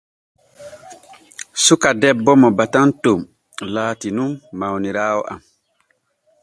[1.63, 3.19] Suka debbo mo batanton
[3.73, 5.41] laati nun mawniraawo am.